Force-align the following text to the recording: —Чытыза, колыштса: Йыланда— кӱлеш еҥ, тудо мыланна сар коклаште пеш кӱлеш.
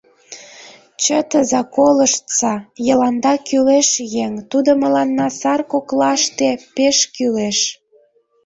—Чытыза, 1.03 1.61
колыштса: 1.75 2.53
Йыланда— 2.85 3.33
кӱлеш 3.47 3.89
еҥ, 4.23 4.33
тудо 4.51 4.71
мыланна 4.81 5.27
сар 5.39 5.61
коклаште 5.71 6.49
пеш 6.75 6.97
кӱлеш. 7.15 7.59